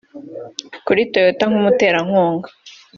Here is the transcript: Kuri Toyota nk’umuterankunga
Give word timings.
Kuri 0.85 1.01
Toyota 1.11 1.43
nk’umuterankunga 1.49 2.47